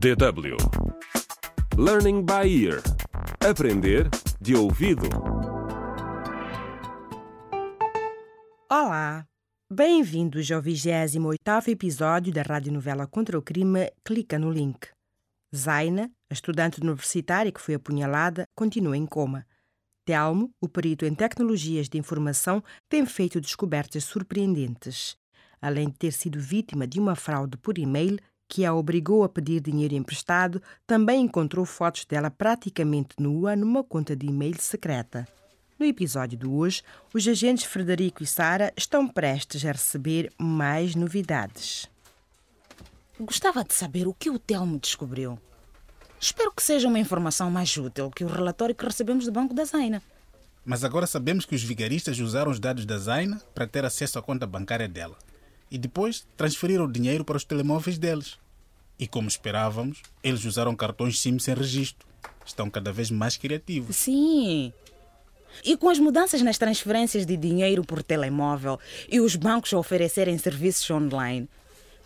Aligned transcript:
DW 0.00 0.56
Learning 1.76 2.24
by 2.24 2.48
Ear 2.64 2.80
Aprender 3.46 4.08
de 4.40 4.56
ouvido. 4.56 5.06
Olá! 8.70 9.26
Bem-vindos 9.70 10.50
ao 10.50 10.62
28º 10.62 11.68
episódio 11.68 12.32
da 12.32 12.40
radionovela 12.40 13.06
Contra 13.06 13.38
o 13.38 13.42
Crime 13.42 13.92
Clica 14.02 14.38
no 14.38 14.50
Link. 14.50 14.88
Zaina, 15.54 16.10
a 16.30 16.32
estudante 16.32 16.80
universitária 16.80 17.52
que 17.52 17.60
foi 17.60 17.74
apunhalada, 17.74 18.44
continua 18.56 18.96
em 18.96 19.04
coma. 19.04 19.46
Telmo, 20.06 20.50
o 20.62 20.66
perito 20.66 21.04
em 21.04 21.14
tecnologias 21.14 21.90
de 21.90 21.98
informação, 21.98 22.64
tem 22.88 23.04
feito 23.04 23.38
descobertas 23.38 24.04
surpreendentes. 24.04 25.14
Além 25.60 25.90
de 25.90 25.98
ter 25.98 26.12
sido 26.12 26.40
vítima 26.40 26.86
de 26.86 26.98
uma 26.98 27.14
fraude 27.14 27.58
por 27.58 27.76
e-mail 27.76 28.18
que 28.50 28.64
a 28.66 28.74
obrigou 28.74 29.22
a 29.22 29.28
pedir 29.28 29.60
dinheiro 29.60 29.94
emprestado, 29.94 30.60
também 30.84 31.22
encontrou 31.22 31.64
fotos 31.64 32.04
dela 32.04 32.32
praticamente 32.32 33.14
nua 33.16 33.54
numa 33.54 33.84
conta 33.84 34.16
de 34.16 34.26
e-mail 34.26 34.60
secreta. 34.60 35.26
No 35.78 35.86
episódio 35.86 36.36
de 36.36 36.46
hoje, 36.46 36.82
os 37.14 37.26
agentes 37.28 37.64
Frederico 37.64 38.24
e 38.24 38.26
Sara 38.26 38.72
estão 38.76 39.06
prestes 39.06 39.64
a 39.64 39.70
receber 39.70 40.32
mais 40.36 40.96
novidades. 40.96 41.88
Gostava 43.20 43.62
de 43.62 43.72
saber 43.72 44.08
o 44.08 44.12
que 44.12 44.28
o 44.28 44.38
Telmo 44.38 44.80
descobriu. 44.80 45.38
Espero 46.20 46.52
que 46.52 46.62
seja 46.62 46.88
uma 46.88 46.98
informação 46.98 47.50
mais 47.52 47.74
útil 47.76 48.10
que 48.10 48.24
o 48.24 48.28
relatório 48.28 48.74
que 48.74 48.84
recebemos 48.84 49.26
do 49.26 49.32
Banco 49.32 49.54
da 49.54 49.64
Zaina. 49.64 50.02
Mas 50.64 50.82
agora 50.82 51.06
sabemos 51.06 51.46
que 51.46 51.54
os 51.54 51.62
vigaristas 51.62 52.18
usaram 52.18 52.50
os 52.50 52.58
dados 52.58 52.84
da 52.84 52.98
Zaina 52.98 53.40
para 53.54 53.66
ter 53.66 53.84
acesso 53.84 54.18
à 54.18 54.22
conta 54.22 54.46
bancária 54.46 54.88
dela 54.88 55.16
e 55.70 55.78
depois 55.78 56.26
transferiram 56.36 56.84
o 56.84 56.92
dinheiro 56.92 57.24
para 57.24 57.36
os 57.36 57.44
telemóveis 57.44 57.98
deles. 57.98 58.38
E 58.98 59.06
como 59.06 59.28
esperávamos, 59.28 60.02
eles 60.22 60.44
usaram 60.44 60.76
cartões 60.76 61.18
SIM 61.18 61.38
sem 61.38 61.54
registro. 61.54 62.06
Estão 62.44 62.68
cada 62.68 62.92
vez 62.92 63.10
mais 63.10 63.36
criativos. 63.36 63.96
Sim. 63.96 64.72
E 65.64 65.76
com 65.76 65.88
as 65.88 65.98
mudanças 65.98 66.42
nas 66.42 66.58
transferências 66.58 67.24
de 67.24 67.36
dinheiro 67.36 67.84
por 67.84 68.02
telemóvel 68.02 68.78
e 69.08 69.20
os 69.20 69.36
bancos 69.36 69.72
a 69.72 69.78
oferecerem 69.78 70.36
serviços 70.38 70.88
online, 70.90 71.48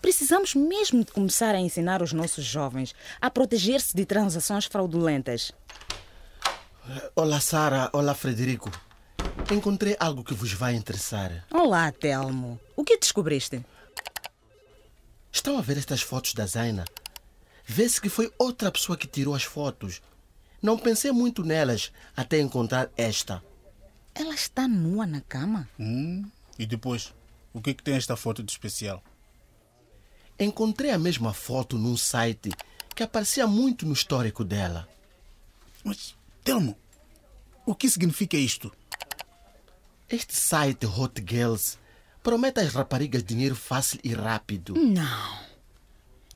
precisamos 0.01 0.55
mesmo 0.55 1.05
de 1.05 1.13
começar 1.13 1.55
a 1.55 1.61
ensinar 1.61 2.03
os 2.03 2.13
nossos 2.13 2.45
jovens 2.45 2.95
a 3.21 3.31
proteger-se 3.31 3.97
de 3.97 4.05
transações 4.05 4.67
fraudulentas. 4.67 5.53
Olá, 7.17 7.41
Sara. 7.41 7.89
Olá, 7.93 8.15
Frederico. 8.15 8.71
Encontrei 9.51 9.95
algo 10.01 10.25
que 10.25 10.33
vos 10.33 10.53
vai 10.53 10.75
interessar. 10.75 11.47
Olá, 11.51 11.93
Telmo. 11.93 12.59
O 12.75 12.83
que 12.83 12.97
descobriste? 12.97 13.65
Estão 15.31 15.59
a 15.59 15.61
ver 15.61 15.77
estas 15.77 16.01
fotos 16.01 16.33
da 16.33 16.47
Zaina? 16.47 16.85
Vê-se 17.67 18.01
que 18.01 18.09
foi 18.09 18.33
outra 18.39 18.73
pessoa 18.73 18.97
que 18.97 19.07
tirou 19.07 19.35
as 19.35 19.45
fotos. 19.45 20.01
Não 20.63 20.79
pensei 20.79 21.13
muito 21.13 21.45
nelas 21.45 21.93
até 22.17 22.41
encontrar 22.41 22.91
esta. 22.97 23.43
Ela 24.15 24.35
está 24.35 24.67
nua 24.67 25.07
na 25.07 25.21
cama? 25.21 25.69
Hum, 25.79 26.25
e 26.59 26.65
depois? 26.65 27.13
O 27.53 27.61
que, 27.61 27.71
é 27.71 27.75
que 27.75 27.83
tem 27.83 27.95
esta 27.95 28.17
foto 28.17 28.43
de 28.43 28.51
especial? 28.51 29.03
Encontrei 30.39 30.91
a 30.91 30.99
mesma 30.99 31.35
foto 31.35 31.77
num 31.77 31.97
site 31.97 32.51
que 32.95 33.03
aparecia 33.03 33.47
muito 33.47 33.85
no 33.85 33.93
histórico 33.93 34.43
dela. 34.43 34.89
Mas, 35.85 36.17
Telmo, 36.43 36.77
o 37.67 37.75
que 37.75 37.91
significa 37.91 38.37
isto? 38.37 38.73
Este 40.09 40.37
site 40.37 40.85
Hot 40.85 41.25
Girls 41.27 41.79
promete 42.23 42.61
às 42.61 42.75
raparigas 42.75 43.25
dinheiro 43.25 43.57
fácil 43.57 43.99
e 44.05 44.13
rápido. 44.13 44.75
Não. 44.75 45.45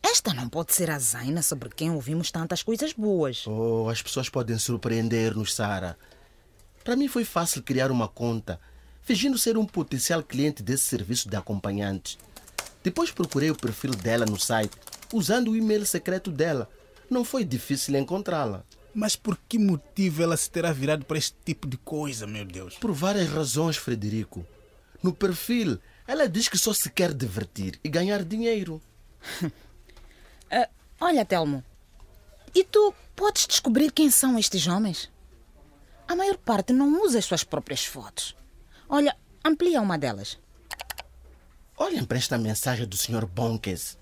Esta 0.02 0.32
não 0.32 0.48
pode 0.48 0.72
ser 0.72 0.90
a 0.90 0.98
Zaina 0.98 1.42
sobre 1.42 1.68
quem 1.68 1.90
ouvimos 1.90 2.30
tantas 2.30 2.62
coisas 2.62 2.94
boas. 2.94 3.46
Oh, 3.46 3.88
as 3.90 4.00
pessoas 4.00 4.30
podem 4.30 4.58
surpreender-nos, 4.58 5.54
Sara. 5.54 5.98
Para 6.82 6.96
mim 6.96 7.08
foi 7.08 7.24
fácil 7.24 7.62
criar 7.62 7.90
uma 7.90 8.08
conta, 8.08 8.58
fingindo 9.02 9.36
ser 9.36 9.58
um 9.58 9.66
potencial 9.66 10.22
cliente 10.22 10.62
desse 10.62 10.84
serviço 10.84 11.28
de 11.28 11.36
acompanhantes. 11.36 12.16
Depois 12.82 13.10
procurei 13.10 13.50
o 13.50 13.56
perfil 13.56 13.90
dela 13.90 14.24
no 14.24 14.40
site, 14.40 14.78
usando 15.12 15.50
o 15.50 15.56
e-mail 15.56 15.84
secreto 15.84 16.30
dela. 16.30 16.70
Não 17.10 17.22
foi 17.22 17.44
difícil 17.44 17.96
encontrá-la. 17.96 18.64
Mas 18.98 19.14
por 19.14 19.38
que 19.48 19.60
motivo 19.60 20.24
ela 20.24 20.36
se 20.36 20.50
terá 20.50 20.72
virado 20.72 21.04
para 21.04 21.18
este 21.18 21.36
tipo 21.44 21.68
de 21.68 21.76
coisa, 21.76 22.26
meu 22.26 22.44
Deus? 22.44 22.74
Por 22.78 22.90
várias 22.90 23.28
razões, 23.28 23.76
Frederico. 23.76 24.44
No 25.00 25.12
perfil, 25.14 25.78
ela 26.04 26.28
diz 26.28 26.48
que 26.48 26.58
só 26.58 26.72
se 26.72 26.90
quer 26.90 27.14
divertir 27.14 27.78
e 27.84 27.88
ganhar 27.88 28.24
dinheiro. 28.24 28.82
uh, 29.40 29.52
olha, 31.00 31.24
Telmo, 31.24 31.62
e 32.52 32.64
tu 32.64 32.92
podes 33.14 33.46
descobrir 33.46 33.92
quem 33.92 34.10
são 34.10 34.36
estes 34.36 34.66
homens? 34.66 35.08
A 36.08 36.16
maior 36.16 36.36
parte 36.36 36.72
não 36.72 37.00
usa 37.04 37.20
as 37.20 37.24
suas 37.24 37.44
próprias 37.44 37.84
fotos. 37.84 38.34
Olha, 38.88 39.16
amplia 39.44 39.80
uma 39.80 39.96
delas. 39.96 40.40
Olhem 41.76 42.04
para 42.04 42.18
esta 42.18 42.36
mensagem 42.36 42.84
do 42.84 42.96
Sr. 42.96 43.26
Bonques. 43.26 43.96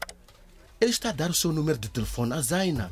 Ele 0.81 0.91
está 0.91 1.11
a 1.11 1.13
dar 1.13 1.29
o 1.29 1.35
seu 1.35 1.53
número 1.53 1.77
de 1.77 1.91
telefone 1.91 2.33
à 2.33 2.41
Zaina. 2.41 2.91